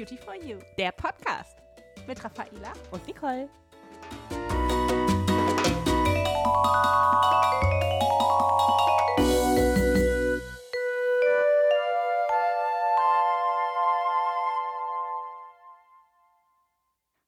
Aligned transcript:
Beauty 0.00 0.16
for 0.16 0.34
You, 0.34 0.56
der 0.78 0.92
Podcast 0.92 1.58
mit 2.06 2.24
Raffaela 2.24 2.72
und 2.90 3.06
Nicole. 3.06 3.50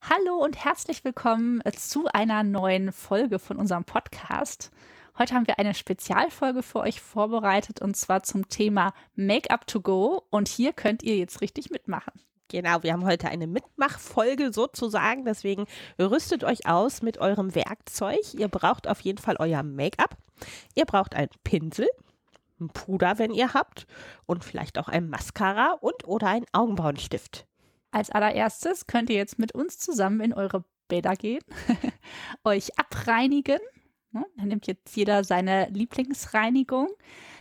Hallo 0.01 0.43
und 0.43 0.65
herzlich 0.65 1.05
willkommen 1.05 1.61
zu 1.77 2.07
einer 2.07 2.43
neuen 2.43 2.91
Folge 2.93 3.39
von 3.39 3.59
unserem 3.59 3.85
Podcast. 3.85 4.71
Heute 5.19 5.35
haben 5.35 5.47
wir 5.47 5.59
eine 5.59 5.75
Spezialfolge 5.75 6.63
für 6.63 6.79
euch 6.79 7.03
vorbereitet 7.03 7.83
und 7.83 7.99
zwar 7.99 8.23
zum 8.23 8.49
Thema 8.49 8.95
Make-up 9.15 9.67
to 9.67 9.83
go 9.83 10.25
und 10.31 10.49
hier 10.49 10.73
könnt 10.73 11.03
ihr 11.03 11.19
jetzt 11.19 11.43
richtig 11.43 11.69
mitmachen. 11.69 12.13
Genau, 12.53 12.83
wir 12.83 12.93
haben 12.93 13.07
heute 13.07 13.29
eine 13.29 13.47
Mitmachfolge 13.47 14.53
sozusagen, 14.53 15.25
deswegen 15.25 15.65
rüstet 15.99 16.45
euch 16.45 16.67
aus 16.67 17.01
mit 17.01 17.17
eurem 17.17 17.55
Werkzeug. 17.55 18.35
Ihr 18.35 18.49
braucht 18.49 18.87
auf 18.87 19.01
jeden 19.01 19.17
Fall 19.17 19.37
euer 19.39 19.63
Make-up. 19.63 20.19
Ihr 20.75 20.85
braucht 20.85 21.15
einen 21.15 21.31
Pinsel, 21.45 21.89
ein 22.61 22.69
Puder, 22.69 23.19
wenn 23.19 23.33
ihr 23.33 23.55
habt 23.55 23.87
und 24.27 24.45
vielleicht 24.45 24.77
auch 24.79 24.89
ein 24.89 25.09
Mascara 25.09 25.79
und 25.81 26.07
oder 26.07 26.27
einen 26.27 26.45
Augenbrauenstift. 26.53 27.47
Als 27.91 28.11
allererstes 28.11 28.87
könnt 28.87 29.09
ihr 29.09 29.17
jetzt 29.17 29.39
mit 29.39 29.55
uns 29.55 29.79
zusammen 29.79 30.21
in 30.21 30.35
eure 30.35 30.63
Bäder 30.89 31.17
gehen, 31.17 31.43
euch 32.45 32.79
abreinigen. 32.79 33.61
Ne? 34.13 34.27
Dann 34.37 34.49
nimmt 34.49 34.67
jetzt 34.67 34.95
jeder 34.95 35.25
seine 35.25 35.69
Lieblingsreinigung. 35.71 36.89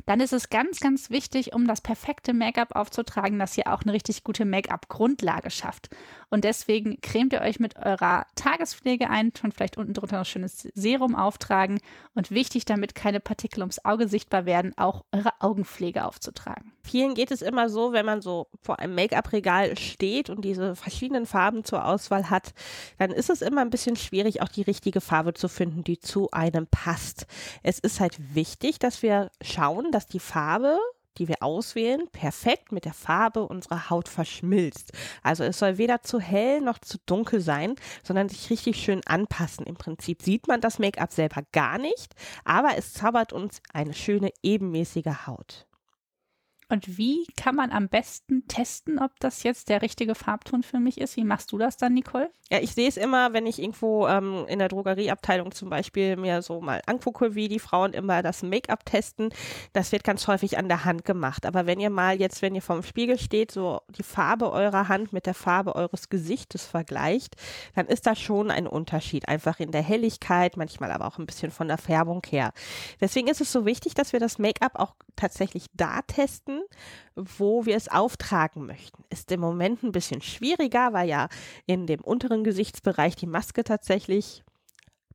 Dann 0.06 0.20
ist 0.20 0.34
es 0.34 0.50
ganz, 0.50 0.80
ganz 0.80 1.10
wichtig, 1.10 1.54
um 1.54 1.68
das 1.68 1.82
perfekte 1.82 2.34
Make-up 2.34 2.76
aufzutragen, 2.76 3.38
dass 3.40 3.58
ihr 3.58 3.68
auch 3.68 3.84
eine 3.84 3.94
richtig 3.94 4.24
gute 4.24 4.46
Make-up-Grundlage 4.46 5.52
schafft. 5.52 5.90
Und 6.32 6.46
deswegen 6.46 7.00
cremt 7.02 7.34
ihr 7.34 7.42
euch 7.42 7.60
mit 7.60 7.76
eurer 7.76 8.26
Tagespflege 8.36 9.10
ein 9.10 9.34
und 9.44 9.54
vielleicht 9.54 9.78
unten 9.78 9.94
drunter 9.94 10.18
noch 10.18 10.26
schönes 10.26 10.70
Serum 10.74 11.14
auftragen. 11.14 11.80
Und 12.16 12.32
wichtig, 12.32 12.64
damit 12.64 12.96
keine 12.96 13.20
Partikel 13.20 13.60
ums 13.60 13.84
Auge 13.84 14.08
sichtbar 14.08 14.46
werden, 14.46 14.74
auch 14.78 15.04
eure 15.12 15.34
Augenpflege 15.40 16.06
aufzutragen. 16.06 16.72
Vielen 16.84 17.16
geht 17.16 17.32
es 17.32 17.42
immer 17.42 17.70
so, 17.70 17.92
wenn 17.92 18.06
man 18.06 18.22
so 18.22 18.48
vor 18.62 18.80
einem 18.80 18.96
Make-up-Regal 18.96 19.78
steht 19.78 20.30
und 20.30 20.44
diese 20.44 20.76
verschiedenen 20.76 21.26
Farben 21.26 21.66
zur 21.66 21.86
Auswahl 21.86 22.30
hat, 22.30 22.54
dann 22.98 23.12
ist 23.12 23.30
es 23.30 23.42
immer 23.42 23.62
ein 23.62 23.70
bisschen 23.70 23.98
schwierig, 23.98 24.42
auch 24.42 24.48
die 24.48 24.64
richtige 24.64 25.02
Farbe 25.02 25.34
zu 25.34 25.50
finden, 25.50 25.84
die 25.84 26.00
zu 26.00 26.32
einem 26.32 26.66
passt. 26.68 27.28
Es 27.62 27.78
ist 27.78 28.00
halt 28.00 28.36
wichtig, 28.36 28.80
dass 28.80 29.04
wir 29.04 29.32
schauen, 29.42 29.92
dass 29.92 30.08
die 30.08 30.20
Farbe 30.20 30.80
die 31.18 31.28
wir 31.28 31.42
auswählen, 31.42 32.08
perfekt 32.12 32.72
mit 32.72 32.86
der 32.86 32.94
Farbe 32.94 33.44
unserer 33.44 33.90
Haut 33.90 34.08
verschmilzt. 34.08 34.92
Also 35.24 35.44
es 35.44 35.60
soll 35.60 35.78
weder 35.78 36.02
zu 36.04 36.20
hell 36.20 36.62
noch 36.62 36.80
zu 36.80 36.98
dunkel 37.06 37.42
sein, 37.42 37.76
sondern 38.04 38.30
sich 38.30 38.50
richtig 38.50 38.78
schön 38.78 39.02
anpassen. 39.06 39.66
Im 39.66 39.76
Prinzip 39.76 40.22
sieht 40.22 40.48
man 40.48 40.62
das 40.62 40.80
Make-up 40.80 41.12
selber 41.12 41.44
gar 41.52 41.78
nicht, 41.78 42.14
aber 42.44 42.78
es 42.78 42.94
zaubert 42.94 43.34
uns 43.34 43.62
eine 43.74 43.94
schöne 43.94 44.32
ebenmäßige 44.44 45.28
Haut. 45.28 45.68
Und 46.72 46.98
wie 46.98 47.26
kann 47.36 47.54
man 47.54 47.70
am 47.72 47.90
besten 47.90 48.48
testen, 48.48 48.98
ob 48.98 49.20
das 49.20 49.44
jetzt 49.44 49.68
der 49.68 49.82
richtige 49.82 50.16
Farbton 50.16 50.64
für 50.64 50.80
mich 50.80 51.02
ist? 51.02 51.18
Wie 51.18 51.26
machst 51.26 51.52
du 51.52 51.58
das 51.58 51.76
dann, 51.76 51.94
Nicole? 51.94 52.32
Ja, 52.50 52.60
ich 52.60 52.74
sehe 52.74 52.88
es 52.88 52.96
immer, 52.96 53.34
wenn 53.34 53.46
ich 53.46 53.60
irgendwo 53.60 54.08
ähm, 54.08 54.46
in 54.48 54.58
der 54.58 54.70
Drogerieabteilung 54.70 55.52
zum 55.52 55.70
Beispiel 55.70 56.16
mir 56.16 56.42
so 56.42 56.62
mal 56.62 56.82
angucke, 56.86 57.36
wie 57.36 57.50
die 57.50 57.60
Frauen 57.60 57.92
immer 57.92 58.22
das 58.22 58.42
Make-up 58.42 58.86
testen. 58.86 59.34
Das 59.74 59.92
wird 59.92 60.06
ganz 60.06 60.28
häufig 60.28 60.58
an 60.58 60.70
der 60.70 60.86
Hand 60.86 61.04
gemacht. 61.04 61.46
Aber 61.46 61.66
wenn 61.66 61.82
ihr 61.82 61.90
mal 61.90 62.22
jetzt, 62.22 62.42
wenn 62.42 62.56
ihr 62.56 62.62
vorm 62.62 62.84
Spiegel 62.84 63.20
steht, 63.20 63.52
so 63.52 63.82
die 63.90 64.04
Farbe 64.04 64.50
eurer 64.50 64.88
Hand 64.88 65.12
mit 65.12 65.26
der 65.26 65.34
Farbe 65.34 65.76
eures 65.76 66.08
Gesichtes 66.08 66.66
vergleicht, 66.66 67.36
dann 67.76 67.88
ist 67.88 68.08
da 68.08 68.16
schon 68.16 68.50
ein 68.50 68.66
Unterschied. 68.66 69.28
Einfach 69.28 69.60
in 69.60 69.72
der 69.72 69.84
Helligkeit, 69.84 70.56
manchmal 70.56 70.94
aber 70.94 71.08
auch 71.08 71.20
ein 71.20 71.26
bisschen 71.26 71.52
von 71.52 71.68
der 71.68 71.78
Färbung 71.78 72.22
her. 72.30 72.54
Deswegen 73.02 73.28
ist 73.28 73.42
es 73.42 73.52
so 73.52 73.66
wichtig, 73.66 73.94
dass 73.94 74.14
wir 74.14 74.22
das 74.22 74.40
Make-up 74.40 74.80
auch 74.80 74.96
tatsächlich 75.18 75.66
da 75.74 76.02
testen 76.04 76.61
wo 77.16 77.66
wir 77.66 77.76
es 77.76 77.88
auftragen 77.88 78.66
möchten. 78.66 79.04
Ist 79.10 79.32
im 79.32 79.40
Moment 79.40 79.84
ein 79.84 79.92
bisschen 79.92 80.22
schwieriger, 80.22 80.94
weil 80.94 81.10
ja 81.10 81.28
in 81.66 81.88
dem 81.88 82.02
unteren 82.02 82.44
Gesichtsbereich 82.44 83.16
die 83.16 83.28
Maske 83.28 83.64
tatsächlich 83.64 84.44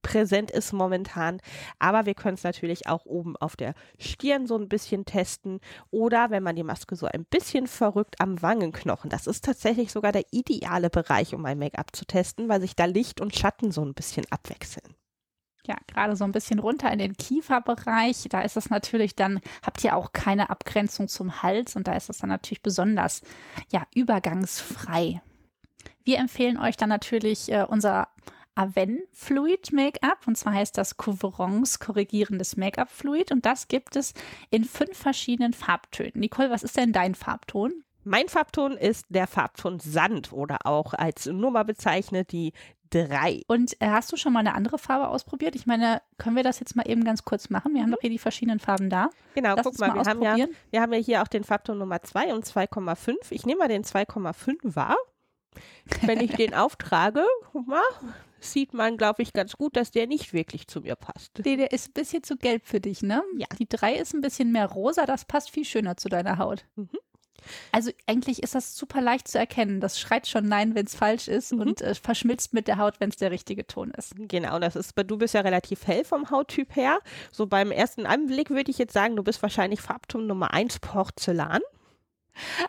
präsent 0.03 0.53
ist 0.53 0.73
momentan. 0.73 1.41
Aber 1.79 2.07
wir 2.07 2.15
können 2.15 2.37
es 2.37 2.45
natürlich 2.45 2.87
auch 2.87 3.07
oben 3.07 3.37
auf 3.37 3.57
der 3.57 3.75
Stirn 3.99 4.47
so 4.47 4.57
ein 4.57 4.69
bisschen 4.69 5.05
testen 5.05 5.61
oder 5.91 6.31
wenn 6.31 6.45
man 6.45 6.55
die 6.55 6.63
Maske 6.63 6.95
so 6.95 7.07
ein 7.07 7.25
bisschen 7.25 7.67
verrückt 7.67 8.21
am 8.21 8.41
Wangenknochen. 8.41 9.11
Das 9.11 9.27
ist 9.27 9.45
tatsächlich 9.45 9.91
sogar 9.91 10.13
der 10.13 10.25
ideale 10.31 10.91
Bereich, 10.91 11.35
um 11.35 11.45
ein 11.45 11.59
Make-up 11.59 11.95
zu 11.95 12.05
testen, 12.05 12.49
weil 12.49 12.61
sich 12.61 12.77
da 12.77 12.85
Licht 12.85 13.21
und 13.21 13.35
Schatten 13.35 13.73
so 13.73 13.85
ein 13.85 13.95
bisschen 13.95 14.25
abwechseln 14.31 14.95
ja, 15.67 15.77
gerade 15.87 16.17
so 16.17 16.25
ein 16.25 16.33
bisschen 16.33 16.59
runter 16.59 16.91
in 16.93 16.99
den 16.99 17.17
Kieferbereich. 17.17 18.27
Da 18.31 18.43
ist 18.43 18.57
es 18.57 18.71
natürlich 18.71 19.17
dann, 19.17 19.41
habt 19.65 19.83
ihr 19.85 19.97
auch 19.97 20.13
keine 20.13 20.51
Abgrenzung 20.51 21.09
zum 21.09 21.43
Hals 21.43 21.77
und 21.77 21.89
da 21.89 21.95
ist 21.95 22.11
es 22.11 22.19
dann 22.19 22.31
natürlich 22.31 22.63
besonders, 22.63 23.23
ja, 23.71 23.87
übergangsfrei. 23.95 25.21
Wir 26.05 26.19
empfehlen 26.19 26.59
euch 26.59 26.77
dann 26.77 26.89
natürlich 26.89 27.51
äh, 27.51 27.65
unser 27.69 28.09
Aven 28.55 29.01
Fluid 29.13 29.73
Make-up 29.73 30.27
und 30.27 30.37
zwar 30.39 30.55
heißt 30.55 30.79
das 30.79 30.97
Couvrons 30.97 31.79
korrigierendes 31.79 32.57
Make-up 32.57 32.91
Fluid 32.91 33.31
und 33.31 33.45
das 33.45 33.69
gibt 33.69 33.97
es 33.97 34.15
in 34.51 34.65
fünf 34.65 34.97
verschiedenen 34.97 35.53
Farbtönen. 35.53 36.13
Nicole, 36.15 36.51
was 36.51 36.63
ist 36.63 36.77
denn 36.77 36.93
dein 36.93 37.15
Farbton? 37.15 37.85
Mein 38.09 38.29
Farbton 38.29 38.77
ist 38.77 39.07
der 39.09 39.27
Farbton 39.27 39.81
Sand 39.81 40.33
oder 40.33 40.65
auch 40.65 40.95
als 40.95 41.27
Nummer 41.27 41.65
bezeichnet 41.65 42.31
die 42.31 42.53
3. 43.05 43.43
Und 43.47 43.81
äh, 43.81 43.89
hast 43.89 44.11
du 44.13 44.17
schon 44.17 44.33
mal 44.33 44.41
eine 44.41 44.55
andere 44.55 44.79
Farbe 44.79 45.09
ausprobiert? 45.09 45.55
Ich 45.55 45.67
meine, 45.67 46.01
können 46.19 46.37
wir 46.37 46.43
das 46.43 46.61
jetzt 46.61 46.77
mal 46.77 46.89
eben 46.89 47.05
ganz 47.05 47.25
kurz 47.25 47.51
machen? 47.51 47.75
Wir 47.75 47.83
haben 47.83 47.91
doch 47.91 48.01
hier 48.01 48.11
die 48.11 48.19
verschiedenen 48.19 48.59
Farben 48.59 48.91
da. 48.91 49.11
Genau, 49.35 49.55
Lass 49.55 49.65
guck 49.65 49.79
mal, 49.79 49.89
mal 49.89 50.05
wir, 50.05 50.31
haben 50.31 50.39
ja, 50.39 50.47
wir 50.71 50.81
haben 50.81 50.93
ja 50.93 50.99
hier 50.99 51.23
auch 51.23 51.29
den 51.29 51.45
Farbton 51.45 51.79
Nummer 51.79 52.03
2 52.03 52.35
und 52.35 52.45
2,5. 52.45 53.17
Ich 53.31 53.47
nehme 53.47 53.61
mal 53.61 53.69
den 53.69 53.85
2,5 53.85 54.75
wahr. 54.75 54.97
Wenn 56.03 56.21
ich 56.21 56.33
den 56.33 56.55
auftrage, 56.55 57.25
guck 57.53 57.67
mal, 57.67 57.83
sieht 58.41 58.75
man, 58.75 58.97
glaube 58.97 59.23
ich, 59.23 59.33
ganz 59.33 59.57
gut, 59.57 59.77
dass 59.77 59.91
der 59.91 60.07
nicht 60.07 60.33
wirklich 60.33 60.67
zu 60.67 60.81
mir 60.81 60.97
passt. 60.97 61.41
Nee, 61.45 61.57
der 61.57 61.73
ist 61.73 61.91
ein 61.91 61.93
bisschen 61.95 62.23
zu 62.23 62.37
gelb 62.37 62.67
für 62.67 62.81
dich, 62.81 63.03
ne? 63.03 63.23
Ja. 63.39 63.47
Die 63.59 63.69
3 63.69 63.95
ist 63.95 64.15
ein 64.15 64.21
bisschen 64.21 64.53
mehr 64.53 64.67
rosa, 64.67 65.07
das 65.07 65.25
passt 65.25 65.51
viel 65.51 65.65
schöner 65.65 65.97
zu 65.97 66.09
deiner 66.09 66.39
Haut. 66.39 66.65
Mhm. 66.77 66.91
Also 67.73 67.91
eigentlich 68.07 68.43
ist 68.43 68.55
das 68.55 68.77
super 68.77 69.01
leicht 69.01 69.29
zu 69.29 69.39
erkennen. 69.39 69.81
Das 69.81 70.01
schreit 70.01 70.27
schon 70.27 70.47
Nein, 70.49 70.75
wenn 70.75 70.87
es 70.87 70.95
falsch 70.95 71.29
ist 71.29 71.53
mhm. 71.53 71.61
und 71.61 71.83
äh, 71.83 71.95
verschmilzt 71.95 72.55
mit 72.55 72.69
der 72.69 72.79
Haut, 72.79 73.01
wenn 73.01 73.11
es 73.11 73.17
der 73.17 73.31
richtige 73.31 73.67
Ton 73.67 73.91
ist. 73.91 74.15
Genau, 74.17 74.59
das 74.59 74.77
ist, 74.77 74.95
du 74.97 75.17
bist 75.19 75.35
ja 75.35 75.41
relativ 75.41 75.87
hell 75.87 76.05
vom 76.05 76.31
Hauttyp 76.31 76.75
her. 76.77 76.99
So 77.33 77.47
beim 77.47 77.71
ersten 77.71 78.07
Anblick 78.07 78.51
würde 78.51 78.71
ich 78.71 78.79
jetzt 78.79 78.93
sagen, 78.93 79.17
du 79.17 79.23
bist 79.23 79.43
wahrscheinlich 79.43 79.81
Farbton 79.81 80.27
Nummer 80.27 80.53
1 80.55 80.79
Porzellan. 80.81 81.61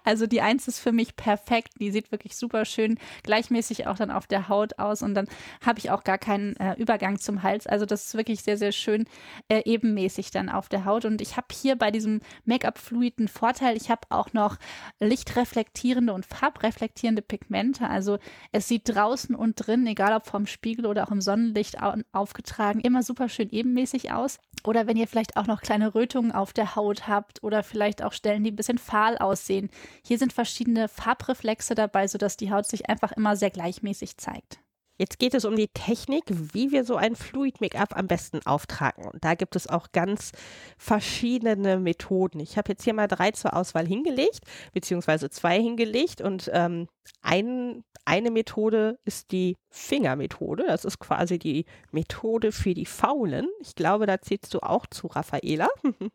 Also 0.03 0.27
die 0.27 0.41
Eins 0.41 0.67
ist 0.67 0.79
für 0.79 0.91
mich 0.91 1.15
perfekt. 1.15 1.73
Die 1.79 1.91
sieht 1.91 2.11
wirklich 2.11 2.35
super 2.35 2.65
schön 2.65 2.99
gleichmäßig 3.23 3.87
auch 3.87 3.97
dann 3.97 4.11
auf 4.11 4.27
der 4.27 4.49
Haut 4.49 4.79
aus 4.79 5.01
und 5.01 5.15
dann 5.15 5.27
habe 5.65 5.79
ich 5.79 5.91
auch 5.91 6.03
gar 6.03 6.17
keinen 6.17 6.55
äh, 6.57 6.73
Übergang 6.75 7.19
zum 7.19 7.43
Hals. 7.43 7.67
Also 7.67 7.85
das 7.85 8.05
ist 8.05 8.15
wirklich 8.15 8.41
sehr, 8.43 8.57
sehr 8.57 8.71
schön 8.71 9.05
äh, 9.49 9.61
ebenmäßig 9.65 10.31
dann 10.31 10.49
auf 10.49 10.69
der 10.69 10.85
Haut. 10.85 11.05
Und 11.05 11.21
ich 11.21 11.37
habe 11.37 11.47
hier 11.51 11.75
bei 11.75 11.91
diesem 11.91 12.21
Make-up-Fluid 12.45 13.19
einen 13.19 13.27
Vorteil. 13.27 13.75
Ich 13.77 13.89
habe 13.89 14.01
auch 14.09 14.33
noch 14.33 14.57
lichtreflektierende 14.99 16.13
und 16.13 16.25
farbreflektierende 16.25 17.21
Pigmente. 17.21 17.87
Also 17.87 18.17
es 18.51 18.67
sieht 18.67 18.83
draußen 18.85 19.35
und 19.35 19.55
drin, 19.55 19.85
egal 19.87 20.13
ob 20.13 20.27
vom 20.27 20.45
Spiegel 20.47 20.85
oder 20.85 21.07
auch 21.07 21.11
im 21.11 21.21
Sonnenlicht 21.21 21.77
aufgetragen, 22.11 22.79
immer 22.79 23.03
super 23.03 23.29
schön 23.29 23.49
ebenmäßig 23.49 24.11
aus. 24.11 24.39
Oder 24.63 24.87
wenn 24.87 24.97
ihr 24.97 25.07
vielleicht 25.07 25.37
auch 25.37 25.47
noch 25.47 25.61
kleine 25.61 25.95
Rötungen 25.95 26.31
auf 26.31 26.51
der 26.53 26.75
Haut 26.75 27.07
habt 27.07 27.43
oder 27.43 27.63
vielleicht 27.63 28.03
auch 28.03 28.13
Stellen, 28.13 28.43
die 28.43 28.51
ein 28.51 28.55
bisschen 28.55 28.77
fahl 28.77 29.17
aussehen 29.17 29.56
sehen. 29.57 29.69
Hier 30.05 30.17
sind 30.17 30.33
verschiedene 30.33 30.87
Farbreflexe 30.87 31.75
dabei, 31.75 32.07
sodass 32.07 32.37
die 32.37 32.51
Haut 32.51 32.67
sich 32.67 32.89
einfach 32.89 33.11
immer 33.11 33.35
sehr 33.35 33.49
gleichmäßig 33.49 34.17
zeigt. 34.17 34.59
Jetzt 34.97 35.19
geht 35.19 35.33
es 35.33 35.45
um 35.45 35.55
die 35.55 35.67
Technik, 35.67 36.23
wie 36.53 36.71
wir 36.71 36.83
so 36.83 36.95
ein 36.95 37.15
Fluid 37.15 37.61
Make-up 37.61 37.95
am 37.95 38.07
besten 38.07 38.45
auftragen. 38.45 39.05
Und 39.05 39.23
da 39.23 39.35
gibt 39.35 39.55
es 39.55 39.67
auch 39.67 39.91
ganz 39.91 40.31
verschiedene 40.77 41.77
Methoden. 41.77 42.39
Ich 42.39 42.57
habe 42.57 42.71
jetzt 42.71 42.83
hier 42.83 42.93
mal 42.93 43.07
drei 43.07 43.31
zur 43.31 43.55
Auswahl 43.55 43.85
hingelegt, 43.85 44.39
beziehungsweise 44.73 45.29
zwei 45.29 45.61
hingelegt. 45.61 46.21
Und 46.21 46.49
ähm, 46.53 46.87
ein, 47.21 47.83
eine 48.05 48.31
Methode 48.31 48.99
ist 49.05 49.31
die 49.31 49.55
Fingermethode. 49.69 50.65
Das 50.65 50.83
ist 50.83 50.99
quasi 50.99 51.37
die 51.37 51.65
Methode 51.91 52.51
für 52.51 52.73
die 52.73 52.85
Faulen. 52.85 53.47
Ich 53.61 53.75
glaube, 53.75 54.07
da 54.07 54.19
zählst 54.19 54.53
du 54.53 54.59
auch 54.59 54.87
zu, 54.87 55.07
Raffaela. 55.07 55.69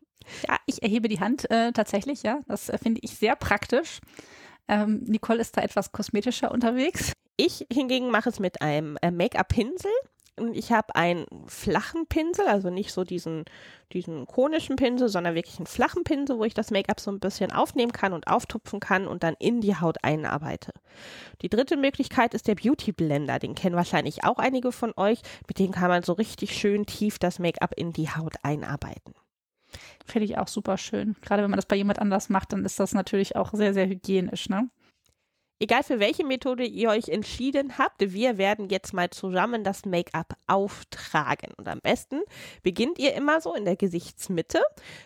Ja, 0.47 0.57
ich 0.65 0.81
erhebe 0.81 1.09
die 1.09 1.19
Hand 1.19 1.51
äh, 1.51 1.73
tatsächlich, 1.73 2.23
ja. 2.23 2.39
Das 2.47 2.69
äh, 2.69 2.77
finde 2.77 3.01
ich 3.03 3.17
sehr 3.17 3.35
praktisch. 3.35 3.99
Ähm, 4.69 5.03
Nicole 5.05 5.41
ist 5.41 5.57
da 5.57 5.61
etwas 5.61 5.91
kosmetischer 5.91 6.49
unterwegs. 6.49 7.11
Ich 7.35 7.65
hingegen 7.71 8.11
mache 8.11 8.29
es 8.29 8.39
mit 8.39 8.61
einem 8.61 8.97
äh, 9.01 9.11
Make-up-Pinsel. 9.11 9.91
Ich 10.53 10.71
habe 10.71 10.95
einen 10.95 11.25
flachen 11.45 12.07
Pinsel, 12.07 12.47
also 12.47 12.71
nicht 12.71 12.91
so 12.91 13.03
diesen, 13.03 13.45
diesen 13.91 14.25
konischen 14.25 14.77
Pinsel, 14.77 15.07
sondern 15.07 15.35
wirklich 15.35 15.57
einen 15.59 15.67
flachen 15.67 16.03
Pinsel, 16.03 16.39
wo 16.39 16.43
ich 16.43 16.55
das 16.55 16.71
Make-up 16.71 16.99
so 16.99 17.11
ein 17.11 17.19
bisschen 17.19 17.51
aufnehmen 17.51 17.91
kann 17.91 18.13
und 18.13 18.27
auftupfen 18.27 18.79
kann 18.79 19.07
und 19.07 19.21
dann 19.21 19.35
in 19.37 19.61
die 19.61 19.75
Haut 19.75 19.97
einarbeite. 20.03 20.71
Die 21.43 21.49
dritte 21.49 21.77
Möglichkeit 21.77 22.33
ist 22.33 22.47
der 22.47 22.55
Beauty 22.55 22.91
Blender. 22.91 23.37
Den 23.37 23.53
kennen 23.53 23.75
wahrscheinlich 23.75 24.23
auch 24.23 24.39
einige 24.39 24.71
von 24.71 24.93
euch. 24.97 25.21
Mit 25.47 25.59
dem 25.59 25.71
kann 25.71 25.89
man 25.89 26.01
so 26.01 26.13
richtig 26.13 26.57
schön 26.57 26.87
tief 26.87 27.19
das 27.19 27.37
Make-up 27.37 27.73
in 27.77 27.93
die 27.93 28.09
Haut 28.09 28.33
einarbeiten. 28.41 29.13
Finde 30.05 30.25
ich 30.25 30.37
auch 30.39 30.47
super 30.47 30.77
schön. 30.77 31.15
Gerade 31.21 31.43
wenn 31.43 31.51
man 31.51 31.57
das 31.57 31.67
bei 31.67 31.75
jemand 31.75 31.99
anders 31.99 32.29
macht, 32.29 32.53
dann 32.53 32.65
ist 32.65 32.79
das 32.79 32.93
natürlich 32.93 33.35
auch 33.35 33.53
sehr, 33.53 33.73
sehr 33.75 33.87
hygienisch, 33.87 34.49
ne? 34.49 34.69
Egal 35.63 35.81
für 35.83 36.01
welche 36.01 36.25
Methode 36.25 36.65
ihr 36.65 36.89
euch 36.89 37.07
entschieden 37.07 37.77
habt, 37.77 38.01
wir 38.01 38.37
werden 38.37 38.67
jetzt 38.67 38.91
mal 38.93 39.09
zusammen 39.11 39.63
das 39.63 39.85
Make-up 39.85 40.35
auftragen. 40.45 41.53
Und 41.55 41.69
am 41.69 41.79
besten 41.79 42.19
beginnt 42.63 42.99
ihr 42.99 43.13
immer 43.13 43.39
so 43.39 43.53
in 43.53 43.63
der 43.63 43.77
Gesichtsmitte. 43.77 44.61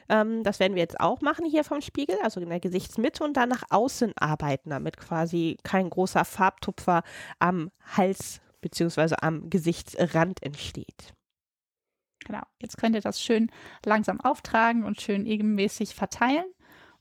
Ähm, 0.10 0.42
das 0.44 0.60
werden 0.60 0.74
wir 0.74 0.82
jetzt 0.82 1.00
auch 1.00 1.22
machen 1.22 1.46
hier 1.46 1.64
vom 1.64 1.82
Spiegel, 1.82 2.18
also 2.24 2.40
in 2.40 2.50
der 2.50 2.60
Gesichtsmitte 2.60 3.24
und 3.24 3.38
dann 3.38 3.50
nach 3.50 3.66
außen 3.70 4.14
arbeiten, 4.18 4.72
damit 4.72 4.98
quasi 4.98 5.58
kein 5.62 5.92
großer 5.92 6.26
Farbtupfer 6.26 7.04
am 7.38 7.70
Hals 7.96 8.42
bzw. 8.62 9.14
am 9.22 9.52
Gesichtsrand 9.52 10.42
entsteht. 10.42 11.14
Genau, 12.26 12.42
jetzt 12.60 12.80
könnt 12.80 12.96
ihr 12.96 13.02
das 13.02 13.22
schön 13.22 13.52
langsam 13.86 14.20
auftragen 14.22 14.86
und 14.86 15.00
schön 15.00 15.28
ebenmäßig 15.28 15.94
verteilen. 15.94 16.48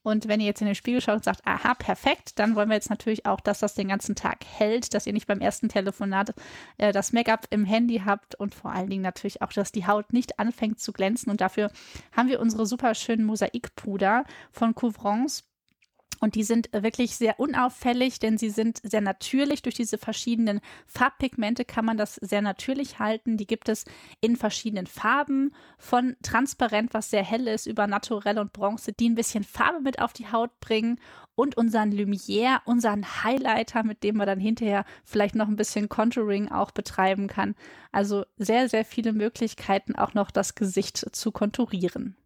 Und 0.06 0.28
wenn 0.28 0.38
ihr 0.38 0.46
jetzt 0.46 0.60
in 0.60 0.68
den 0.68 0.76
Spiegel 0.76 1.00
schaut 1.00 1.16
und 1.16 1.24
sagt, 1.24 1.44
aha, 1.44 1.74
perfekt, 1.74 2.38
dann 2.38 2.54
wollen 2.54 2.68
wir 2.68 2.76
jetzt 2.76 2.90
natürlich 2.90 3.26
auch, 3.26 3.40
dass 3.40 3.58
das 3.58 3.74
den 3.74 3.88
ganzen 3.88 4.14
Tag 4.14 4.44
hält, 4.44 4.94
dass 4.94 5.04
ihr 5.04 5.12
nicht 5.12 5.26
beim 5.26 5.40
ersten 5.40 5.68
Telefonat 5.68 6.32
äh, 6.78 6.92
das 6.92 7.12
Make-up 7.12 7.48
im 7.50 7.64
Handy 7.64 8.02
habt 8.04 8.36
und 8.36 8.54
vor 8.54 8.70
allen 8.70 8.88
Dingen 8.88 9.02
natürlich 9.02 9.42
auch, 9.42 9.52
dass 9.52 9.72
die 9.72 9.88
Haut 9.88 10.12
nicht 10.12 10.38
anfängt 10.38 10.78
zu 10.78 10.92
glänzen. 10.92 11.28
Und 11.28 11.40
dafür 11.40 11.72
haben 12.12 12.28
wir 12.28 12.38
unsere 12.38 12.66
super 12.66 12.94
schönen 12.94 13.24
Mosaikpuder 13.24 14.22
von 14.52 14.76
Couvrance 14.76 15.42
und 16.20 16.34
die 16.34 16.44
sind 16.44 16.70
wirklich 16.72 17.16
sehr 17.16 17.38
unauffällig, 17.38 18.18
denn 18.18 18.38
sie 18.38 18.50
sind 18.50 18.80
sehr 18.82 19.00
natürlich. 19.00 19.62
Durch 19.62 19.74
diese 19.74 19.98
verschiedenen 19.98 20.60
Farbpigmente 20.86 21.64
kann 21.64 21.84
man 21.84 21.96
das 21.96 22.14
sehr 22.16 22.42
natürlich 22.42 22.98
halten. 22.98 23.36
Die 23.36 23.46
gibt 23.46 23.68
es 23.68 23.84
in 24.20 24.36
verschiedenen 24.36 24.86
Farben, 24.86 25.52
von 25.78 26.16
transparent, 26.22 26.94
was 26.94 27.10
sehr 27.10 27.24
hell 27.24 27.46
ist, 27.46 27.66
über 27.66 27.86
naturell 27.86 28.38
und 28.38 28.52
bronze, 28.52 28.92
die 28.92 29.08
ein 29.08 29.14
bisschen 29.14 29.44
Farbe 29.44 29.80
mit 29.80 30.00
auf 30.00 30.12
die 30.12 30.30
Haut 30.30 30.58
bringen 30.60 30.98
und 31.34 31.56
unseren 31.56 31.92
Lumière, 31.92 32.60
unseren 32.64 33.22
Highlighter, 33.22 33.82
mit 33.84 34.02
dem 34.02 34.16
man 34.16 34.26
dann 34.26 34.40
hinterher 34.40 34.84
vielleicht 35.04 35.34
noch 35.34 35.48
ein 35.48 35.56
bisschen 35.56 35.88
Contouring 35.88 36.50
auch 36.50 36.70
betreiben 36.70 37.28
kann. 37.28 37.54
Also 37.92 38.24
sehr, 38.36 38.68
sehr 38.68 38.84
viele 38.84 39.12
Möglichkeiten, 39.12 39.94
auch 39.94 40.14
noch 40.14 40.30
das 40.30 40.54
Gesicht 40.54 41.14
zu 41.14 41.30
konturieren. 41.32 42.16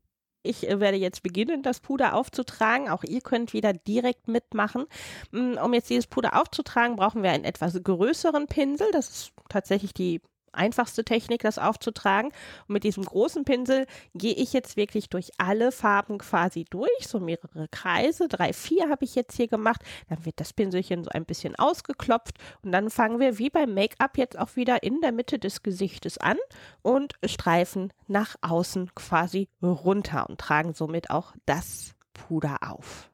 Ich 0.43 0.69
äh, 0.69 0.81
werde 0.81 0.97
jetzt 0.97 1.23
beginnen, 1.23 1.63
das 1.63 1.81
Puder 1.81 2.15
aufzutragen. 2.15 2.89
Auch 2.89 3.05
ihr 3.05 3.21
könnt 3.21 3.53
wieder 3.53 3.73
direkt 3.73 4.29
mitmachen. 4.29 4.87
Mm, 5.33 5.55
um 5.63 5.75
jetzt 5.75 5.91
dieses 5.91 6.07
Puder 6.07 6.41
aufzutragen, 6.41 6.97
brauchen 6.97 7.23
wir 7.23 7.31
einen 7.31 7.45
etwas 7.45 7.83
größeren 7.83 8.47
Pinsel. 8.47 8.89
Das 8.93 9.09
ist 9.09 9.33
tatsächlich 9.49 9.93
die 9.93 10.21
einfachste 10.53 11.05
Technik, 11.05 11.43
das 11.43 11.59
aufzutragen. 11.59 12.31
Und 12.67 12.73
mit 12.73 12.85
diesem 12.85 13.05
großen 13.05 13.45
Pinsel 13.45 13.87
gehe 14.15 14.35
ich 14.35 14.53
jetzt 14.53 14.77
wirklich 14.77 15.09
durch 15.09 15.31
alle 15.39 15.73
Farben 15.73 16.19
quasi 16.19 16.65
durch, 16.71 17.07
so 17.07 17.21
mehrere 17.21 17.69
Kreise. 17.69 18.29
Drei, 18.29 18.53
vier 18.53 18.89
habe 18.89 19.05
ich 19.05 19.15
jetzt 19.15 19.37
hier 19.37 19.49
gemacht. 19.49 19.83
Dann 20.09 20.25
wird 20.25 20.41
das 20.41 20.53
Pinselchen 20.53 21.05
so 21.05 21.11
ein 21.11 21.25
bisschen 21.25 21.57
ausgeklopft 21.57 22.37
und 22.63 22.73
dann 22.73 22.91
fangen 22.91 23.21
wir 23.21 23.39
wie 23.39 23.51
beim 23.51 23.75
Make-up 23.75 24.19
jetzt 24.19 24.39
auch 24.39 24.57
wieder 24.57 24.83
in 24.83 25.01
der 25.01 25.13
Mitte 25.13 25.39
des 25.39 25.63
Gesichtes 25.63 26.19
an 26.19 26.37
und 26.83 27.15
streifen 27.25 27.93
nach 28.07 28.37
außen 28.41 28.95
quasi 28.95 29.49
runter 29.63 30.29
und 30.29 30.41
tragen 30.41 30.75
somit 30.75 31.11
auch 31.11 31.33
das 31.47 31.95
Puder 32.13 32.59
auf. 32.63 33.10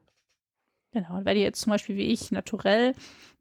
Genau, 0.97 1.19
und 1.19 1.27
wenn 1.27 1.37
ihr 1.37 1.43
jetzt 1.43 1.61
zum 1.61 1.73
Beispiel 1.73 1.97
wie 1.97 2.11
ich 2.11 2.33
naturell, 2.33 2.95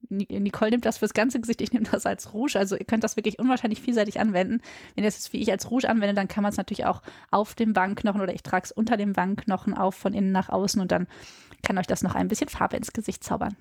Nicole 0.09 0.71
nimmt 0.71 0.83
das 0.83 0.97
fürs 0.97 1.13
ganze 1.13 1.39
Gesicht, 1.39 1.61
ich 1.61 1.71
nehme 1.71 1.85
das 1.89 2.05
als 2.05 2.33
Rouge, 2.33 2.59
also 2.59 2.75
ihr 2.75 2.83
könnt 2.83 3.05
das 3.05 3.15
wirklich 3.15 3.39
unwahrscheinlich 3.39 3.79
vielseitig 3.81 4.19
anwenden. 4.19 4.59
Wenn 4.93 5.05
ihr 5.05 5.09
jetzt 5.09 5.31
wie 5.31 5.39
ich 5.39 5.49
als 5.49 5.71
Rouge 5.71 5.87
anwende, 5.87 6.13
dann 6.13 6.27
kann 6.27 6.41
man 6.41 6.51
es 6.51 6.57
natürlich 6.57 6.83
auch 6.83 7.01
auf 7.31 7.55
dem 7.55 7.73
Wangenknochen 7.73 8.19
oder 8.19 8.33
ich 8.33 8.43
trage 8.43 8.65
es 8.65 8.73
unter 8.73 8.97
dem 8.97 9.15
Wangenknochen 9.15 9.73
auf, 9.73 9.95
von 9.95 10.13
innen 10.13 10.33
nach 10.33 10.49
außen 10.49 10.81
und 10.81 10.91
dann 10.91 11.07
kann 11.63 11.77
euch 11.77 11.87
das 11.87 12.03
noch 12.03 12.13
ein 12.13 12.27
bisschen 12.27 12.49
Farbe 12.49 12.75
ins 12.75 12.91
Gesicht 12.91 13.23
zaubern. 13.23 13.55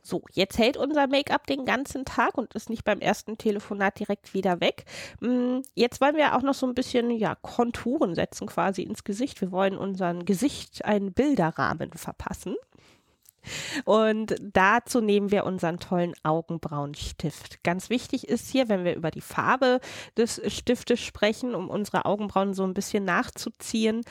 So, 0.00 0.22
jetzt 0.32 0.56
hält 0.56 0.76
unser 0.76 1.08
Make-up 1.08 1.48
den 1.48 1.64
ganzen 1.64 2.04
Tag 2.04 2.38
und 2.38 2.54
ist 2.54 2.70
nicht 2.70 2.84
beim 2.84 3.00
ersten 3.00 3.36
Telefonat 3.36 3.98
direkt 3.98 4.32
wieder 4.32 4.60
weg. 4.60 4.84
Mm, 5.18 5.58
jetzt 5.74 6.00
wollen 6.00 6.16
wir 6.16 6.36
auch 6.36 6.42
noch 6.42 6.54
so 6.54 6.68
ein 6.68 6.74
bisschen, 6.74 7.10
ja, 7.10 7.34
Konturen 7.34 8.14
setzen 8.14 8.46
quasi 8.46 8.82
ins 8.82 9.02
Gesicht. 9.02 9.40
Wir 9.40 9.50
wollen 9.50 9.76
unserem 9.76 10.24
Gesicht 10.24 10.84
einen 10.84 11.12
Bilderrahmen 11.12 11.92
verpassen. 11.94 12.54
Und 13.84 14.36
dazu 14.40 15.00
nehmen 15.00 15.30
wir 15.30 15.44
unseren 15.44 15.78
tollen 15.78 16.14
Augenbrauenstift. 16.22 17.62
Ganz 17.64 17.90
wichtig 17.90 18.28
ist 18.28 18.50
hier, 18.50 18.68
wenn 18.68 18.84
wir 18.84 18.94
über 18.94 19.10
die 19.10 19.20
Farbe 19.20 19.80
des 20.16 20.40
Stiftes 20.46 21.00
sprechen, 21.00 21.54
um 21.54 21.68
unsere 21.70 22.04
Augenbrauen 22.04 22.54
so 22.54 22.64
ein 22.64 22.74
bisschen 22.74 23.04
nachzuziehen, 23.04 24.02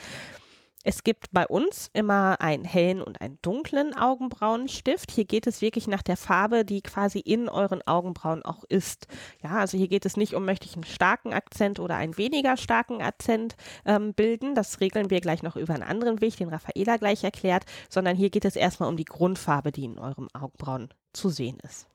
es 0.84 1.02
gibt 1.02 1.32
bei 1.32 1.46
uns 1.46 1.90
immer 1.92 2.40
einen 2.40 2.64
hellen 2.64 3.02
und 3.02 3.20
einen 3.20 3.38
dunklen 3.42 3.94
Augenbrauenstift. 3.94 5.10
Hier 5.10 5.24
geht 5.24 5.46
es 5.46 5.60
wirklich 5.60 5.88
nach 5.88 6.02
der 6.02 6.16
Farbe, 6.16 6.64
die 6.64 6.82
quasi 6.82 7.18
in 7.18 7.48
euren 7.48 7.86
Augenbrauen 7.86 8.44
auch 8.44 8.64
ist. 8.68 9.06
Ja, 9.42 9.56
also 9.58 9.76
hier 9.76 9.88
geht 9.88 10.06
es 10.06 10.16
nicht 10.16 10.34
um, 10.34 10.44
möchte 10.44 10.66
ich 10.66 10.74
einen 10.74 10.84
starken 10.84 11.32
Akzent 11.32 11.80
oder 11.80 11.96
einen 11.96 12.16
weniger 12.16 12.56
starken 12.56 13.02
Akzent 13.02 13.56
ähm, 13.84 14.14
bilden. 14.14 14.54
Das 14.54 14.80
regeln 14.80 15.10
wir 15.10 15.20
gleich 15.20 15.42
noch 15.42 15.56
über 15.56 15.74
einen 15.74 15.82
anderen 15.82 16.20
Weg, 16.20 16.36
den 16.36 16.48
Raffaela 16.48 16.96
gleich 16.96 17.24
erklärt, 17.24 17.64
sondern 17.88 18.16
hier 18.16 18.30
geht 18.30 18.44
es 18.44 18.56
erstmal 18.56 18.88
um 18.88 18.96
die 18.96 19.04
Grundfarbe, 19.04 19.72
die 19.72 19.84
in 19.84 19.98
eurem 19.98 20.28
Augenbrauen 20.32 20.88
zu 21.12 21.28
sehen 21.28 21.58
ist. 21.64 21.88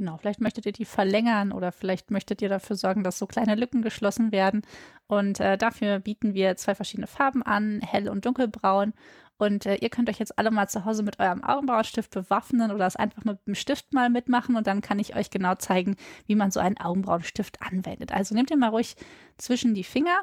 Genau, 0.00 0.16
vielleicht 0.16 0.40
möchtet 0.40 0.64
ihr 0.64 0.72
die 0.72 0.86
verlängern 0.86 1.52
oder 1.52 1.72
vielleicht 1.72 2.10
möchtet 2.10 2.40
ihr 2.40 2.48
dafür 2.48 2.74
sorgen, 2.74 3.04
dass 3.04 3.18
so 3.18 3.26
kleine 3.26 3.54
Lücken 3.54 3.82
geschlossen 3.82 4.32
werden. 4.32 4.62
Und 5.08 5.40
äh, 5.40 5.58
dafür 5.58 5.98
bieten 5.98 6.32
wir 6.32 6.56
zwei 6.56 6.74
verschiedene 6.74 7.06
Farben 7.06 7.42
an, 7.42 7.82
hell 7.82 8.08
und 8.08 8.24
dunkelbraun. 8.24 8.94
Und 9.36 9.66
äh, 9.66 9.74
ihr 9.74 9.90
könnt 9.90 10.08
euch 10.08 10.18
jetzt 10.18 10.38
alle 10.38 10.50
mal 10.50 10.68
zu 10.68 10.86
Hause 10.86 11.02
mit 11.02 11.20
eurem 11.20 11.44
Augenbrauenstift 11.44 12.12
bewaffnen 12.12 12.70
oder 12.70 12.86
es 12.86 12.96
einfach 12.96 13.24
mit 13.24 13.46
dem 13.46 13.54
Stift 13.54 13.92
mal 13.92 14.08
mitmachen 14.08 14.56
und 14.56 14.66
dann 14.66 14.80
kann 14.80 14.98
ich 14.98 15.14
euch 15.16 15.28
genau 15.28 15.54
zeigen, 15.56 15.96
wie 16.26 16.34
man 16.34 16.50
so 16.50 16.60
einen 16.60 16.78
Augenbrauenstift 16.78 17.60
anwendet. 17.60 18.10
Also 18.10 18.34
nehmt 18.34 18.50
ihr 18.50 18.56
mal 18.56 18.70
ruhig 18.70 18.96
zwischen 19.36 19.74
die 19.74 19.84
Finger 19.84 20.22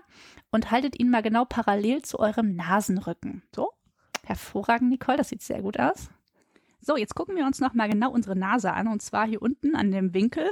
und 0.50 0.72
haltet 0.72 1.00
ihn 1.00 1.12
mal 1.12 1.22
genau 1.22 1.46
parallel 1.46 2.02
zu 2.02 2.18
eurem 2.18 2.56
Nasenrücken. 2.56 3.44
So, 3.56 3.70
hervorragend, 4.24 4.90
Nicole, 4.90 5.18
das 5.18 5.30
sieht 5.30 5.44
sehr 5.44 5.62
gut 5.62 5.80
aus. 5.80 6.10
So, 6.80 6.96
jetzt 6.98 7.16
gucken 7.16 7.36
wir 7.36 7.46
uns 7.46 7.60
nochmal 7.60 7.90
genau 7.90 8.12
unsere 8.12 8.36
Nase 8.36 8.74
an. 8.74 8.88
Und 8.88 9.02
zwar 9.02 9.28
hier 9.28 9.42
unten 9.42 9.76
an 9.76 9.92
dem 9.92 10.14
Winkel 10.14 10.50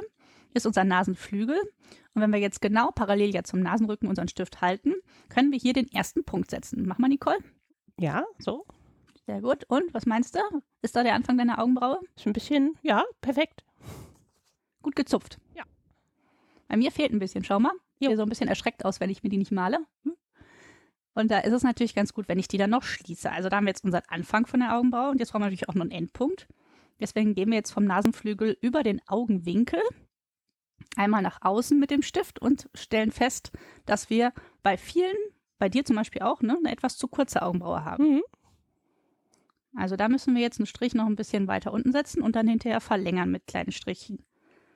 ist 0.53 0.65
unser 0.65 0.83
Nasenflügel. 0.83 1.59
Und 2.13 2.21
wenn 2.21 2.31
wir 2.31 2.39
jetzt 2.39 2.61
genau 2.61 2.91
parallel 2.91 3.33
ja 3.33 3.43
zum 3.43 3.59
Nasenrücken 3.59 4.07
unseren 4.07 4.27
Stift 4.27 4.61
halten, 4.61 4.93
können 5.29 5.51
wir 5.51 5.59
hier 5.59 5.73
den 5.73 5.91
ersten 5.91 6.23
Punkt 6.23 6.49
setzen. 6.49 6.85
Mach 6.87 6.97
mal, 6.97 7.09
Nicole. 7.09 7.37
Ja, 7.99 8.25
so. 8.39 8.65
Sehr 9.25 9.41
gut. 9.41 9.65
Und 9.67 9.93
was 9.93 10.05
meinst 10.05 10.35
du? 10.35 10.39
Ist 10.81 10.95
da 10.95 11.03
der 11.03 11.15
Anfang 11.15 11.37
deiner 11.37 11.59
Augenbraue? 11.59 11.99
Ist 12.15 12.25
ein 12.25 12.33
bisschen, 12.33 12.77
ja, 12.83 13.03
perfekt. 13.21 13.63
Gut 14.81 14.95
gezupft. 14.95 15.39
Ja. 15.55 15.63
Bei 16.67 16.77
mir 16.77 16.91
fehlt 16.91 17.11
ein 17.11 17.19
bisschen. 17.19 17.43
Schau 17.43 17.59
mal. 17.59 17.73
Ich 17.99 18.07
sehe 18.07 18.17
so 18.17 18.23
ein 18.23 18.29
bisschen 18.29 18.47
erschreckt 18.47 18.85
aus, 18.85 18.99
wenn 18.99 19.09
ich 19.09 19.23
mir 19.23 19.29
die 19.29 19.37
nicht 19.37 19.51
male. 19.51 19.79
Hm? 20.03 20.13
Und 21.15 21.31
da 21.31 21.39
ist 21.39 21.53
es 21.53 21.63
natürlich 21.63 21.95
ganz 21.95 22.13
gut, 22.13 22.27
wenn 22.27 22.37
ich 22.37 22.49
die 22.49 22.57
dann 22.57 22.69
noch 22.69 22.83
schließe. 22.83 23.31
Also 23.31 23.49
da 23.49 23.57
haben 23.57 23.65
wir 23.65 23.71
jetzt 23.71 23.85
unseren 23.85 24.03
Anfang 24.09 24.45
von 24.45 24.59
der 24.59 24.75
Augenbraue 24.75 25.11
und 25.11 25.19
jetzt 25.19 25.31
brauchen 25.31 25.41
wir 25.41 25.45
natürlich 25.45 25.69
auch 25.69 25.73
noch 25.73 25.81
einen 25.81 25.91
Endpunkt. 25.91 26.47
Deswegen 26.99 27.33
gehen 27.33 27.49
wir 27.49 27.57
jetzt 27.57 27.71
vom 27.71 27.85
Nasenflügel 27.85 28.57
über 28.61 28.83
den 28.83 29.01
Augenwinkel 29.07 29.79
einmal 30.97 31.21
nach 31.21 31.39
außen 31.41 31.79
mit 31.79 31.89
dem 31.89 32.01
Stift 32.01 32.39
und 32.39 32.69
stellen 32.73 33.11
fest, 33.11 33.51
dass 33.85 34.09
wir 34.09 34.33
bei 34.61 34.77
vielen, 34.77 35.15
bei 35.57 35.69
dir 35.69 35.85
zum 35.85 35.95
Beispiel 35.95 36.21
auch, 36.21 36.41
ne, 36.41 36.57
eine 36.57 36.71
etwas 36.71 36.97
zu 36.97 37.07
kurze 37.07 37.41
Augenbraue 37.41 37.85
haben. 37.85 38.15
Mhm. 38.15 38.23
Also 39.75 39.95
da 39.95 40.07
müssen 40.07 40.35
wir 40.35 40.41
jetzt 40.41 40.59
einen 40.59 40.67
Strich 40.67 40.93
noch 40.95 41.05
ein 41.05 41.17
bisschen 41.17 41.47
weiter 41.47 41.73
unten 41.73 41.91
setzen 41.91 42.21
und 42.23 42.35
dann 42.35 42.47
hinterher 42.47 42.81
verlängern 42.81 43.31
mit 43.31 43.47
kleinen 43.47 43.71
Strichen. 43.71 44.25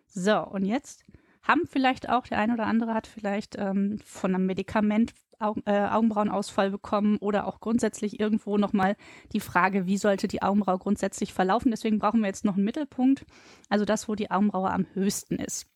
So, 0.08 0.40
und 0.40 0.66
jetzt 0.66 1.06
haben 1.42 1.62
vielleicht 1.68 2.10
auch, 2.10 2.28
der 2.28 2.40
eine 2.40 2.54
oder 2.54 2.66
andere 2.66 2.94
hat 2.94 3.08
vielleicht 3.08 3.58
ähm, 3.58 4.00
von 4.04 4.36
einem 4.36 4.46
Medikament 4.46 5.14
Augen, 5.40 5.64
äh, 5.66 5.88
Augenbrauenausfall 5.90 6.70
bekommen 6.70 7.18
oder 7.18 7.48
auch 7.48 7.60
grundsätzlich 7.60 8.20
irgendwo 8.20 8.58
nochmal 8.58 8.96
die 9.34 9.40
Frage, 9.40 9.86
wie 9.86 9.98
sollte 9.98 10.28
die 10.28 10.42
Augenbraue 10.42 10.78
grundsätzlich 10.78 11.34
verlaufen. 11.34 11.72
Deswegen 11.72 12.00
brauchen 12.00 12.20
wir 12.20 12.28
jetzt 12.28 12.46
noch 12.46 12.56
einen 12.56 12.66
Mittelpunkt, 12.66 13.26
also 13.70 13.86
das, 13.86 14.08
wo 14.08 14.16
die 14.16 14.30
Augenbraue 14.32 14.70
am 14.70 14.86
höchsten 14.94 15.36
ist. 15.36 15.68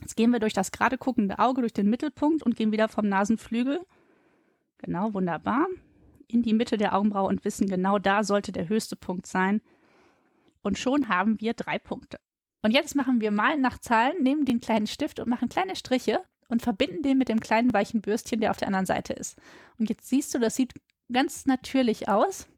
Jetzt 0.00 0.16
gehen 0.16 0.30
wir 0.30 0.38
durch 0.38 0.52
das 0.52 0.70
gerade 0.70 0.98
guckende 0.98 1.38
Auge, 1.38 1.62
durch 1.62 1.72
den 1.72 1.90
Mittelpunkt 1.90 2.42
und 2.42 2.54
gehen 2.54 2.70
wieder 2.70 2.88
vom 2.88 3.08
Nasenflügel. 3.08 3.80
Genau, 4.78 5.12
wunderbar. 5.14 5.66
In 6.28 6.42
die 6.42 6.54
Mitte 6.54 6.76
der 6.76 6.94
Augenbraue 6.94 7.28
und 7.28 7.44
wissen, 7.44 7.68
genau 7.68 7.98
da 7.98 8.22
sollte 8.22 8.52
der 8.52 8.68
höchste 8.68 8.94
Punkt 8.94 9.26
sein. 9.26 9.60
Und 10.62 10.78
schon 10.78 11.08
haben 11.08 11.40
wir 11.40 11.54
drei 11.54 11.78
Punkte. 11.78 12.18
Und 12.62 12.72
jetzt 12.72 12.94
machen 12.94 13.20
wir 13.20 13.30
Malen 13.30 13.60
nach 13.60 13.78
Zahlen, 13.78 14.22
nehmen 14.22 14.44
den 14.44 14.60
kleinen 14.60 14.86
Stift 14.86 15.18
und 15.20 15.28
machen 15.28 15.48
kleine 15.48 15.74
Striche 15.74 16.20
und 16.48 16.62
verbinden 16.62 17.02
den 17.02 17.18
mit 17.18 17.28
dem 17.28 17.40
kleinen 17.40 17.72
weichen 17.72 18.00
Bürstchen, 18.00 18.40
der 18.40 18.50
auf 18.50 18.56
der 18.56 18.68
anderen 18.68 18.86
Seite 18.86 19.12
ist. 19.12 19.36
Und 19.78 19.88
jetzt 19.88 20.08
siehst 20.08 20.34
du, 20.34 20.38
das 20.38 20.56
sieht 20.56 20.74
ganz 21.12 21.46
natürlich 21.46 22.08
aus. 22.08 22.48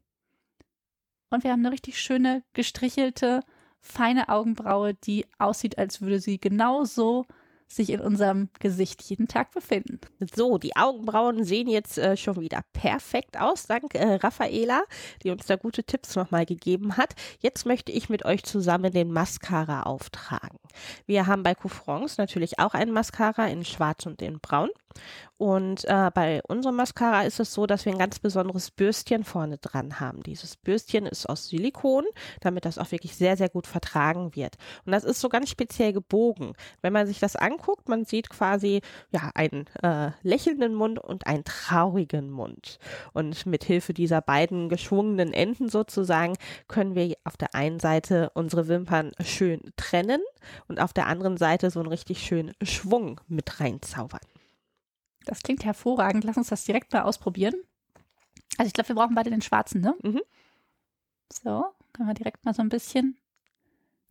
Und 1.29 1.43
wir 1.43 1.51
haben 1.51 1.65
eine 1.65 1.71
richtig 1.71 1.99
schöne, 1.99 2.43
gestrichelte, 2.53 3.41
feine 3.79 4.29
Augenbraue, 4.29 4.93
die 4.93 5.25
aussieht, 5.37 5.77
als 5.77 6.01
würde 6.01 6.19
sie 6.19 6.39
genauso 6.39 7.25
sich 7.75 7.89
in 7.89 8.01
unserem 8.01 8.49
Gesicht 8.59 9.01
jeden 9.03 9.27
Tag 9.27 9.51
befinden. 9.51 9.99
So, 10.33 10.57
die 10.57 10.75
Augenbrauen 10.75 11.43
sehen 11.43 11.67
jetzt 11.67 11.97
äh, 11.97 12.17
schon 12.17 12.39
wieder 12.39 12.61
perfekt 12.73 13.39
aus, 13.39 13.67
dank 13.67 13.95
äh, 13.95 14.15
Raffaela, 14.15 14.83
die 15.23 15.31
uns 15.31 15.45
da 15.45 15.55
gute 15.55 15.83
Tipps 15.83 16.15
nochmal 16.15 16.45
gegeben 16.45 16.97
hat. 16.97 17.15
Jetzt 17.39 17.65
möchte 17.65 17.91
ich 17.91 18.09
mit 18.09 18.25
euch 18.25 18.43
zusammen 18.43 18.91
den 18.91 19.11
Mascara 19.11 19.83
auftragen. 19.83 20.59
Wir 21.05 21.27
haben 21.27 21.43
bei 21.43 21.55
Couffrance 21.55 22.15
natürlich 22.19 22.59
auch 22.59 22.73
einen 22.73 22.91
Mascara 22.91 23.47
in 23.47 23.65
schwarz 23.65 24.05
und 24.05 24.21
in 24.21 24.39
braun. 24.39 24.69
Und 25.37 25.85
äh, 25.85 26.11
bei 26.13 26.41
unserem 26.47 26.75
Mascara 26.75 27.23
ist 27.23 27.39
es 27.39 27.53
so, 27.53 27.65
dass 27.65 27.85
wir 27.85 27.91
ein 27.91 27.97
ganz 27.97 28.19
besonderes 28.19 28.69
Bürstchen 28.69 29.23
vorne 29.23 29.57
dran 29.57 29.99
haben. 29.99 30.21
Dieses 30.23 30.55
Bürstchen 30.55 31.07
ist 31.07 31.27
aus 31.27 31.47
Silikon, 31.47 32.05
damit 32.41 32.65
das 32.65 32.77
auch 32.77 32.91
wirklich 32.91 33.15
sehr, 33.15 33.37
sehr 33.37 33.49
gut 33.49 33.65
vertragen 33.65 34.35
wird. 34.35 34.57
Und 34.85 34.91
das 34.91 35.03
ist 35.03 35.19
so 35.19 35.29
ganz 35.29 35.49
speziell 35.49 35.93
gebogen. 35.93 36.53
Wenn 36.81 36.93
man 36.93 37.07
sich 37.07 37.19
das 37.19 37.35
anguckt, 37.35 37.89
man 37.89 38.05
sieht 38.05 38.29
quasi 38.29 38.81
ja 39.11 39.31
einen 39.33 39.65
äh, 39.81 40.11
lächelnden 40.21 40.75
Mund 40.75 40.99
und 40.99 41.25
einen 41.25 41.43
traurigen 41.43 42.29
Mund. 42.29 42.77
Und 43.13 43.45
mit 43.45 43.63
Hilfe 43.63 43.93
dieser 43.93 44.21
beiden 44.21 44.69
geschwungenen 44.69 45.33
Enden 45.33 45.69
sozusagen 45.69 46.35
können 46.67 46.93
wir 46.95 47.15
auf 47.23 47.37
der 47.37 47.55
einen 47.55 47.79
Seite 47.79 48.31
unsere 48.35 48.67
Wimpern 48.67 49.11
schön 49.23 49.61
trennen 49.75 50.21
und 50.67 50.79
auf 50.79 50.93
der 50.93 51.07
anderen 51.07 51.37
Seite 51.37 51.71
so 51.71 51.79
einen 51.79 51.89
richtig 51.89 52.23
schönen 52.23 52.53
Schwung 52.61 53.21
mit 53.27 53.59
reinzaubern. 53.59 54.21
Das 55.25 55.41
klingt 55.41 55.65
hervorragend. 55.65 56.23
Lass 56.23 56.37
uns 56.37 56.49
das 56.49 56.65
direkt 56.65 56.93
mal 56.93 57.03
ausprobieren. 57.03 57.55
Also 58.57 58.67
ich 58.67 58.73
glaube, 58.73 58.89
wir 58.89 58.95
brauchen 58.95 59.15
beide 59.15 59.29
den 59.29 59.41
schwarzen, 59.41 59.81
ne? 59.81 59.95
Mhm. 60.03 60.21
So, 61.31 61.65
können 61.93 62.09
wir 62.09 62.13
direkt 62.13 62.43
mal 62.45 62.53
so 62.53 62.61
ein 62.61 62.69
bisschen 62.69 63.17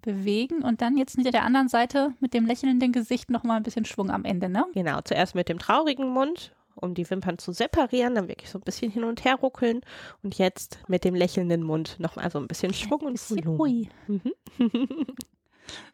bewegen 0.01 0.63
und 0.63 0.81
dann 0.81 0.97
jetzt 0.97 1.15
hinter 1.15 1.31
der 1.31 1.45
anderen 1.45 1.69
Seite 1.69 2.15
mit 2.21 2.33
dem 2.33 2.47
lächelnden 2.47 2.93
Gesicht 2.93 3.31
nochmal 3.31 3.59
ein 3.59 3.63
bisschen 3.63 3.85
Schwung 3.85 4.11
am 4.11 4.25
Ende, 4.25 4.49
ne? 4.49 4.65
Genau, 4.73 5.01
zuerst 5.03 5.35
mit 5.35 5.49
dem 5.51 5.59
traurigen 5.59 6.09
Mund, 6.09 6.55
um 6.75 6.95
die 6.95 7.09
Wimpern 7.11 7.39
zu 7.39 7.53
separieren, 7.53 8.15
dann 8.15 8.29
wirklich 8.29 8.51
so 8.51 8.59
ein 8.59 8.63
bisschen 8.63 8.91
hin 8.91 9.05
und 9.05 9.25
her 9.25 9.37
ruckeln 9.37 9.83
und 10.23 10.39
jetzt 10.39 10.79
mit 10.89 11.05
dem 11.05 11.15
lächelnden 11.15 11.63
Mund 11.63 11.97
nochmal 11.99 12.31
so 12.31 12.39
ein 12.39 12.49
bisschen 12.49 12.73
Schwung 12.73 13.01
und 13.01 13.31
Volumen. 13.31 13.89
Mhm. 14.07 14.33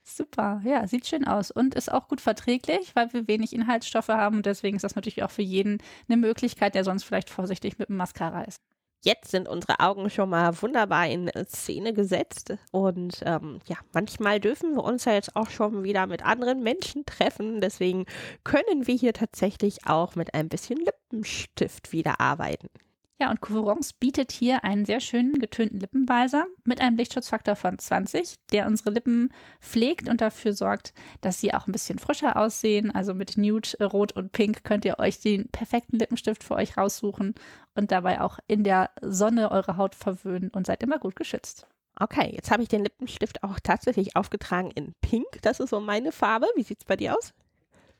Super, 0.02 0.61
ja, 0.64 0.87
sieht 0.87 1.06
schön 1.06 1.26
aus 1.26 1.50
und 1.50 1.75
ist 1.75 1.90
auch 1.92 2.09
gut 2.09 2.21
verträglich, 2.21 2.95
weil 2.95 3.12
wir 3.12 3.28
wenig 3.28 3.52
Inhaltsstoffe 3.52 4.09
haben 4.09 4.37
und 4.37 4.47
deswegen 4.47 4.76
ist 4.76 4.83
das 4.83 4.95
natürlich 4.95 5.23
auch 5.23 5.30
für 5.30 5.42
jeden 5.42 5.78
eine 6.09 6.16
Möglichkeit, 6.16 6.75
der 6.75 6.85
sonst 6.85 7.04
vielleicht 7.04 7.30
vorsichtig 7.30 7.78
mit 7.78 7.88
dem 7.88 7.97
Mascara 7.97 8.42
ist. 8.42 8.61
Jetzt 9.04 9.30
sind 9.30 9.49
unsere 9.49 9.78
Augen 9.80 10.11
schon 10.11 10.30
mal 10.30 10.61
wunderbar 10.62 11.06
in 11.06 11.30
Szene 11.47 11.92
gesetzt 11.92 12.54
und 12.73 13.23
ähm, 13.25 13.61
ja, 13.68 13.76
manchmal 13.92 14.40
dürfen 14.40 14.75
wir 14.75 14.83
uns 14.83 15.04
ja 15.04 15.12
jetzt 15.12 15.37
auch 15.37 15.50
schon 15.50 15.85
wieder 15.85 16.06
mit 16.06 16.25
anderen 16.25 16.62
Menschen 16.62 17.04
treffen. 17.06 17.61
Deswegen 17.61 18.06
können 18.42 18.87
wir 18.87 18.97
hier 18.97 19.12
tatsächlich 19.12 19.87
auch 19.87 20.16
mit 20.16 20.35
ein 20.35 20.49
bisschen 20.49 20.78
Lippenstift 20.78 21.92
wieder 21.92 22.21
arbeiten. 22.21 22.68
Ja, 23.18 23.30
und 23.30 23.40
Couvrance 23.40 23.94
bietet 23.99 24.30
hier 24.30 24.62
einen 24.62 24.85
sehr 24.85 25.00
schönen 25.00 25.38
getönten 25.38 25.80
Lippenbalsam 25.80 26.46
mit 26.64 26.82
einem 26.82 26.99
Lichtschutzfaktor 26.99 27.56
von 27.56 27.78
20, 27.78 28.35
der 28.52 28.66
unsere 28.66 28.90
Lippen 28.90 29.32
pflegt 29.58 30.11
und 30.11 30.20
dafür 30.20 30.52
sorgt, 30.52 30.92
dass 31.23 31.40
sie 31.40 31.54
auch 31.54 31.66
ein 31.66 31.73
bisschen 31.73 31.99
frischer 31.99 32.37
aussehen. 32.37 32.90
Also 32.90 33.14
mit 33.14 33.38
Nude, 33.38 33.82
Rot 33.82 34.12
und 34.12 34.32
Pink 34.32 34.64
könnt 34.64 34.85
ihr 34.85 34.99
euch 34.99 35.18
den 35.18 35.49
perfekten 35.49 35.99
Lippenstift 35.99 36.44
für 36.44 36.56
euch 36.56 36.76
raussuchen 36.76 37.35
und 37.75 37.90
dabei 37.90 38.20
auch 38.20 38.38
in 38.49 38.64
der 38.64 38.90
Sonne 39.00 39.50
eure 39.50 39.78
Haut 39.78 39.94
verwöhnen 39.94 40.50
und 40.50 40.66
seid 40.66 40.82
immer 40.82 40.99
gut 40.99 41.16
geschützt. 41.16 41.66
Okay, 41.99 42.30
jetzt 42.35 42.50
habe 42.50 42.62
ich 42.62 42.68
den 42.68 42.82
Lippenstift 42.82 43.42
auch 43.42 43.58
tatsächlich 43.62 44.14
aufgetragen 44.14 44.70
in 44.75 44.92
Pink. 45.00 45.26
Das 45.40 45.58
ist 45.58 45.70
so 45.70 45.80
meine 45.80 46.12
Farbe. 46.12 46.49
Wie 46.54 46.62
sieht 46.62 46.80
es 46.80 46.85
bei 46.85 46.96
dir 46.96 47.16
aus? 47.16 47.32